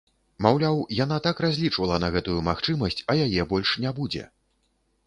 Маўляў, 0.45 0.79
яна 0.99 1.17
так 1.27 1.41
разлічвала 1.45 2.01
на 2.05 2.09
гэтую 2.17 2.39
магчымасць, 2.49 2.99
а 3.13 3.19
яе 3.29 3.41
больш 3.55 3.77
не 3.87 3.95
будзе. 4.01 4.27